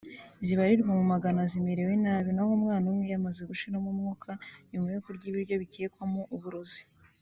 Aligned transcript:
zibarirwa 0.45 0.91
mu 0.99 1.05
magana 1.13 1.41
zimerewe 1.51 1.93
nabi 2.03 2.29
naho 2.33 2.51
umwana 2.59 2.85
umwe 2.91 3.05
yamaze 3.13 3.41
gushiramo 3.49 3.87
umwuka 3.93 4.29
nyuma 4.71 4.87
yo 4.93 4.99
kurya 5.05 5.25
ibiryo 5.27 5.55
bikekwamo 5.63 6.21
uburozi 6.37 6.83